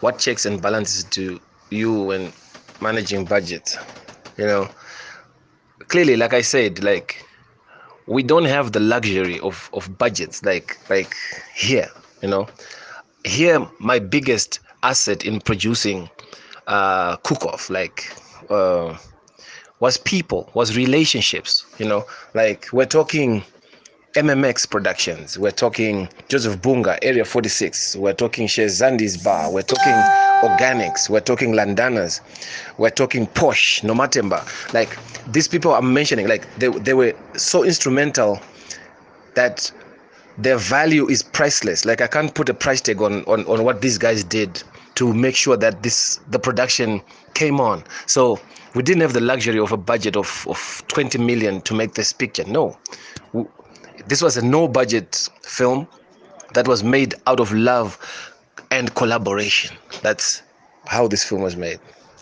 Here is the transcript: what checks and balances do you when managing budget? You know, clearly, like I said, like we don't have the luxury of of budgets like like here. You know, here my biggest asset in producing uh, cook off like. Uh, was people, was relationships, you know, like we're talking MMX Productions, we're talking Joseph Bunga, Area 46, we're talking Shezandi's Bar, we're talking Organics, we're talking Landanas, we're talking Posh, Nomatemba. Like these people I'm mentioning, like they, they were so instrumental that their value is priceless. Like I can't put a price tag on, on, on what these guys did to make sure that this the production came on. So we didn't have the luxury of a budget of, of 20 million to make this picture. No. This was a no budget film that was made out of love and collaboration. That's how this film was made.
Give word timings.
what 0.00 0.18
checks 0.18 0.46
and 0.46 0.60
balances 0.60 1.04
do 1.04 1.40
you 1.70 1.92
when 2.04 2.32
managing 2.80 3.24
budget? 3.24 3.76
You 4.36 4.46
know, 4.46 4.68
clearly, 5.88 6.16
like 6.16 6.32
I 6.34 6.40
said, 6.42 6.82
like 6.82 7.24
we 8.06 8.22
don't 8.22 8.44
have 8.44 8.72
the 8.72 8.80
luxury 8.80 9.40
of 9.40 9.70
of 9.72 9.98
budgets 9.98 10.44
like 10.44 10.78
like 10.88 11.14
here. 11.54 11.88
You 12.22 12.28
know, 12.28 12.48
here 13.24 13.66
my 13.80 13.98
biggest 13.98 14.60
asset 14.82 15.24
in 15.24 15.40
producing 15.40 16.08
uh, 16.66 17.16
cook 17.16 17.44
off 17.44 17.70
like. 17.70 18.12
Uh, 18.50 18.96
was 19.80 19.96
people, 19.96 20.50
was 20.54 20.76
relationships, 20.76 21.64
you 21.78 21.86
know, 21.86 22.04
like 22.34 22.66
we're 22.72 22.84
talking 22.86 23.44
MMX 24.14 24.68
Productions, 24.70 25.38
we're 25.38 25.50
talking 25.50 26.08
Joseph 26.28 26.62
Bunga, 26.62 26.98
Area 27.02 27.26
46, 27.26 27.96
we're 27.96 28.14
talking 28.14 28.46
Shezandi's 28.46 29.22
Bar, 29.22 29.52
we're 29.52 29.60
talking 29.62 29.92
Organics, 30.42 31.10
we're 31.10 31.20
talking 31.20 31.52
Landanas, 31.52 32.20
we're 32.78 32.88
talking 32.88 33.26
Posh, 33.26 33.82
Nomatemba. 33.82 34.42
Like 34.72 34.98
these 35.30 35.46
people 35.46 35.74
I'm 35.74 35.92
mentioning, 35.92 36.26
like 36.26 36.46
they, 36.56 36.68
they 36.68 36.94
were 36.94 37.12
so 37.36 37.64
instrumental 37.64 38.40
that 39.34 39.70
their 40.38 40.56
value 40.56 41.06
is 41.08 41.22
priceless. 41.22 41.84
Like 41.84 42.00
I 42.00 42.06
can't 42.06 42.34
put 42.34 42.48
a 42.48 42.54
price 42.54 42.80
tag 42.80 43.02
on, 43.02 43.24
on, 43.24 43.44
on 43.44 43.62
what 43.62 43.82
these 43.82 43.98
guys 43.98 44.24
did 44.24 44.62
to 44.94 45.12
make 45.12 45.36
sure 45.36 45.56
that 45.58 45.82
this 45.82 46.18
the 46.28 46.38
production 46.38 47.02
came 47.34 47.60
on. 47.60 47.84
So 48.06 48.40
we 48.74 48.82
didn't 48.82 49.02
have 49.02 49.12
the 49.12 49.20
luxury 49.20 49.58
of 49.58 49.70
a 49.70 49.76
budget 49.76 50.16
of, 50.16 50.46
of 50.48 50.82
20 50.88 51.18
million 51.18 51.60
to 51.62 51.74
make 51.74 51.92
this 51.94 52.12
picture. 52.12 52.44
No. 52.44 52.78
This 54.08 54.22
was 54.22 54.38
a 54.38 54.42
no 54.44 54.66
budget 54.66 55.28
film 55.42 55.86
that 56.54 56.66
was 56.66 56.82
made 56.82 57.14
out 57.26 57.40
of 57.40 57.52
love 57.52 57.98
and 58.70 58.94
collaboration. 58.94 59.76
That's 60.02 60.42
how 60.86 61.08
this 61.08 61.22
film 61.22 61.42
was 61.42 61.56
made. 61.56 61.78